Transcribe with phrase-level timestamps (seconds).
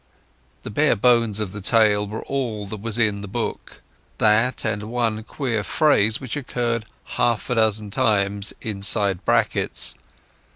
[0.63, 5.21] The bare bones of the tale were all that was in the book—these, and one
[5.23, 9.93] queer phrase which occurred half a dozen times inside brackets.